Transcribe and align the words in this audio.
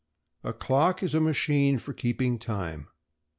A 0.43 0.51
clock 0.51 1.03
is 1.03 1.13
a 1.13 1.21
machine 1.21 1.77
for 1.77 1.93
keeping 1.93 2.39
time. 2.39 2.87